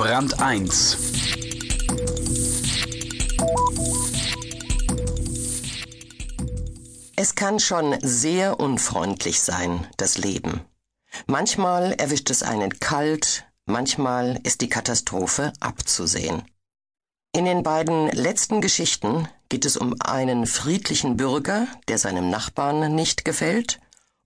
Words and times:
Brand 0.00 0.40
1 0.40 0.96
Es 7.16 7.34
kann 7.34 7.60
schon 7.60 7.98
sehr 8.00 8.58
unfreundlich 8.60 9.42
sein, 9.42 9.86
das 9.98 10.16
Leben. 10.16 10.62
Manchmal 11.26 11.92
erwischt 11.92 12.30
es 12.30 12.42
einen 12.42 12.80
kalt, 12.80 13.44
manchmal 13.66 14.40
ist 14.42 14.62
die 14.62 14.70
Katastrophe 14.70 15.52
abzusehen. 15.60 16.44
In 17.36 17.44
den 17.44 17.62
beiden 17.62 18.08
letzten 18.08 18.62
Geschichten 18.62 19.28
geht 19.50 19.66
es 19.66 19.76
um 19.76 20.00
einen 20.00 20.46
friedlichen 20.46 21.18
Bürger, 21.18 21.66
der 21.88 21.98
seinem 21.98 22.30
Nachbarn 22.30 22.94
nicht 22.94 23.26
gefällt, 23.26 23.80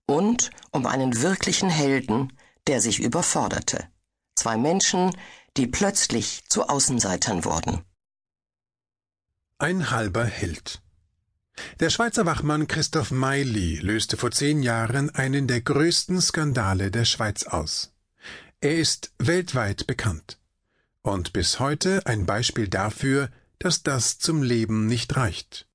und 0.07 0.51
um 0.71 0.85
einen 0.85 1.21
wirklichen 1.21 1.69
Helden, 1.69 2.31
der 2.65 2.79
sich 2.79 3.01
überforderte. 3.01 3.89
Zwei 4.35 4.55
Menschen, 4.57 5.11
die 5.57 5.67
plötzlich 5.67 6.43
zu 6.49 6.67
Außenseitern 6.67 7.45
wurden. 7.45 7.81
Ein 9.57 9.91
halber 9.91 10.25
Held. 10.25 10.81
Der 11.79 11.89
Schweizer 11.89 12.25
Wachmann 12.25 12.67
Christoph 12.67 13.11
Meili 13.11 13.77
löste 13.77 14.17
vor 14.17 14.31
zehn 14.31 14.61
Jahren 14.61 15.09
einen 15.09 15.47
der 15.47 15.61
größten 15.61 16.19
Skandale 16.21 16.91
der 16.91 17.05
Schweiz 17.05 17.43
aus. 17.43 17.93
Er 18.59 18.77
ist 18.77 19.13
weltweit 19.17 19.87
bekannt 19.87 20.39
und 21.01 21.33
bis 21.33 21.59
heute 21.59 22.05
ein 22.05 22.25
Beispiel 22.25 22.67
dafür, 22.67 23.29
dass 23.59 23.83
das 23.83 24.19
zum 24.19 24.43
Leben 24.43 24.87
nicht 24.87 25.15
reicht. 25.15 25.67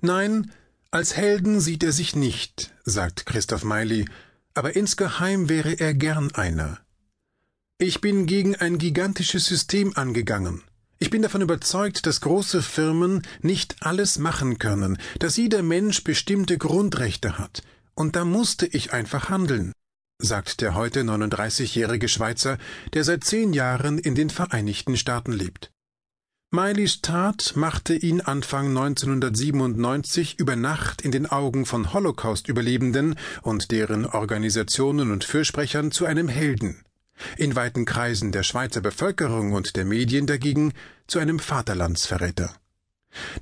Nein, 0.00 0.50
als 0.90 1.16
Helden 1.16 1.60
sieht 1.60 1.82
er 1.82 1.92
sich 1.92 2.16
nicht, 2.16 2.74
sagt 2.84 3.26
Christoph 3.26 3.64
Meili, 3.64 4.06
aber 4.54 4.74
insgeheim 4.74 5.48
wäre 5.48 5.74
er 5.74 5.94
gern 5.94 6.34
einer. 6.34 6.80
Ich 7.78 8.00
bin 8.00 8.24
gegen 8.24 8.56
ein 8.56 8.78
gigantisches 8.78 9.44
System 9.44 9.92
angegangen. 9.98 10.62
Ich 10.98 11.10
bin 11.10 11.20
davon 11.20 11.42
überzeugt, 11.42 12.06
dass 12.06 12.22
große 12.22 12.62
Firmen 12.62 13.20
nicht 13.42 13.76
alles 13.80 14.18
machen 14.18 14.56
können, 14.56 14.96
dass 15.18 15.36
jeder 15.36 15.62
Mensch 15.62 16.02
bestimmte 16.02 16.56
Grundrechte 16.56 17.36
hat, 17.36 17.62
und 17.94 18.16
da 18.16 18.24
musste 18.24 18.64
ich 18.64 18.94
einfach 18.94 19.28
handeln, 19.28 19.72
sagt 20.18 20.62
der 20.62 20.74
heute 20.74 21.00
39-jährige 21.00 22.08
Schweizer, 22.08 22.56
der 22.94 23.04
seit 23.04 23.24
zehn 23.24 23.52
Jahren 23.52 23.98
in 23.98 24.14
den 24.14 24.30
Vereinigten 24.30 24.96
Staaten 24.96 25.32
lebt. 25.32 25.70
Mileys 26.50 27.02
Tat 27.02 27.52
machte 27.56 27.94
ihn 27.94 28.22
Anfang 28.22 28.68
1997 28.68 30.38
über 30.38 30.56
Nacht 30.56 31.02
in 31.02 31.10
den 31.10 31.26
Augen 31.26 31.66
von 31.66 31.92
Holocaust-Überlebenden 31.92 33.16
und 33.42 33.70
deren 33.70 34.06
Organisationen 34.06 35.10
und 35.10 35.24
Fürsprechern 35.24 35.92
zu 35.92 36.06
einem 36.06 36.28
Helden 36.28 36.80
in 37.36 37.56
weiten 37.56 37.84
Kreisen 37.84 38.32
der 38.32 38.42
Schweizer 38.42 38.80
Bevölkerung 38.80 39.52
und 39.52 39.76
der 39.76 39.84
Medien 39.84 40.26
dagegen 40.26 40.72
zu 41.06 41.18
einem 41.18 41.38
Vaterlandsverräter. 41.38 42.54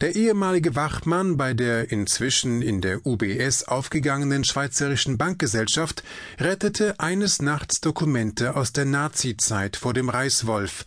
Der 0.00 0.14
ehemalige 0.14 0.76
Wachmann 0.76 1.36
bei 1.36 1.54
der 1.54 1.90
inzwischen 1.90 2.62
in 2.62 2.80
der 2.80 3.04
UBS 3.06 3.64
aufgegangenen 3.64 4.44
Schweizerischen 4.44 5.18
Bankgesellschaft 5.18 6.04
rettete 6.38 7.00
eines 7.00 7.42
Nachts 7.42 7.80
Dokumente 7.80 8.56
aus 8.56 8.72
der 8.72 8.84
Nazizeit 8.84 9.76
vor 9.76 9.92
dem 9.92 10.08
Reißwolf 10.08 10.84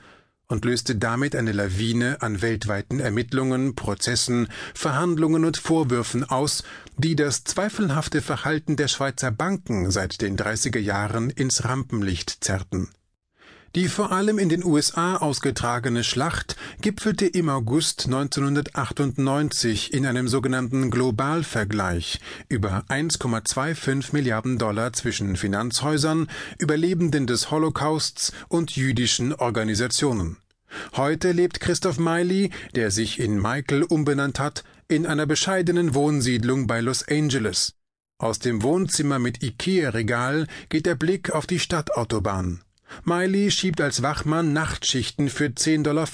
und 0.48 0.66
löste 0.66 0.96
damit 0.96 1.36
eine 1.36 1.52
Lawine 1.52 2.22
an 2.22 2.42
weltweiten 2.42 3.00
Ermittlungen, 3.00 3.76
Prozessen, 3.76 4.48
Verhandlungen 4.74 5.46
und 5.46 5.58
Vorwürfen 5.58 6.24
aus, 6.24 6.64
die 6.98 7.16
das 7.16 7.44
zweifelhafte 7.44 8.22
Verhalten 8.22 8.76
der 8.76 8.88
Schweizer 8.88 9.32
Banken 9.32 9.92
seit 9.92 10.22
den 10.22 10.38
30er 10.38 10.80
Jahren 10.80 11.30
ins 11.30 11.66
Rampenlicht 11.66 12.44
zerrten. 12.44 12.90
Die 13.76 13.88
vor 13.88 14.12
allem 14.12 14.40
in 14.40 14.50
den 14.50 14.64
USA 14.64 15.18
ausgetragene 15.18 16.04
Schlacht 16.04 16.56
gipfelte 16.82 17.26
im 17.28 17.50
August 17.50 18.06
1998 18.06 19.94
in 19.94 20.06
einem 20.06 20.28
sogenannten 20.28 20.90
Globalvergleich 20.90 22.20
über 22.50 22.86
1,25 22.90 24.14
Milliarden 24.14 24.58
Dollar 24.58 24.94
zwischen 24.94 25.36
Finanzhäusern, 25.36 26.28
Überlebenden 26.58 27.28
des 27.28 27.52
Holocausts 27.52 28.32
und 28.48 28.76
jüdischen 28.76 29.34
Organisationen. 29.34 30.38
Heute 30.96 31.32
lebt 31.32 31.60
Christoph 31.60 32.00
Miley, 32.00 32.52
der 32.76 32.92
sich 32.92 33.20
in 33.20 33.42
Michael 33.42 33.84
umbenannt 33.84 34.40
hat, 34.40 34.64
in 34.88 35.06
einer 35.06 35.26
bescheidenen 35.26 35.94
Wohnsiedlung 35.94 36.68
bei 36.68 36.82
Los 36.82 37.08
Angeles. 37.08 37.74
Aus 38.20 38.40
dem 38.40 38.64
Wohnzimmer 38.64 39.20
mit 39.20 39.44
Ikea-Regal 39.44 40.48
geht 40.70 40.86
der 40.86 40.96
Blick 40.96 41.32
auf 41.32 41.46
die 41.46 41.60
Stadtautobahn. 41.60 42.62
Miley 43.04 43.52
schiebt 43.52 43.82
als 43.82 44.02
Wachmann 44.02 44.54
Nachtschichten 44.54 45.30
für 45.30 45.46
10,50 45.46 45.84
Dollar 45.84 46.08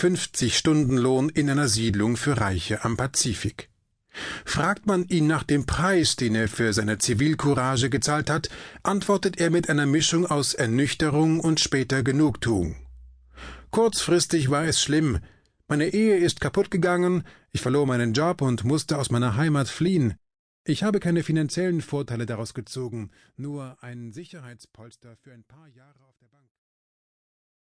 Stundenlohn 0.51 1.29
in 1.29 1.49
einer 1.49 1.67
Siedlung 1.67 2.17
für 2.17 2.39
Reiche 2.39 2.83
am 2.83 2.97
Pazifik. 2.97 3.69
Fragt 4.45 4.85
man 4.85 5.05
ihn 5.05 5.27
nach 5.27 5.43
dem 5.43 5.65
Preis, 5.65 6.15
den 6.15 6.35
er 6.35 6.47
für 6.47 6.73
seine 6.73 6.99
Zivilcourage 6.99 7.89
gezahlt 7.89 8.29
hat, 8.29 8.49
antwortet 8.83 9.39
er 9.39 9.49
mit 9.49 9.69
einer 9.69 9.85
Mischung 9.85 10.25
aus 10.27 10.53
Ernüchterung 10.53 11.39
und 11.39 11.59
später 11.59 12.03
Genugtuung. 12.03 12.75
Kurzfristig 13.71 14.51
war 14.51 14.65
es 14.65 14.81
schlimm. 14.81 15.19
Meine 15.67 15.87
Ehe 15.87 16.17
ist 16.17 16.41
kaputt 16.41 16.69
gegangen, 16.69 17.23
ich 17.51 17.61
verlor 17.61 17.87
meinen 17.87 18.13
Job 18.13 18.41
und 18.41 18.63
musste 18.63 18.99
aus 18.99 19.09
meiner 19.09 19.35
Heimat 19.35 19.67
fliehen. 19.67 20.13
Ich 20.65 20.83
habe 20.83 20.99
keine 20.99 21.23
finanziellen 21.23 21.81
Vorteile 21.81 22.25
daraus 22.25 22.53
gezogen, 22.53 23.09
nur 23.35 23.81
ein 23.81 24.13
Sicherheitspolster 24.13 25.15
für 25.17 25.33
ein 25.33 25.43
paar 25.43 25.67
Jahre 25.67 26.03
auf 26.07 26.17
der. 26.19 26.22